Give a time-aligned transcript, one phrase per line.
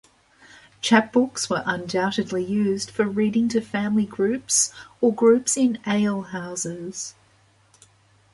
[0.81, 7.13] Chapbooks were undoubtedly used for reading to family groups or groups in alehouses.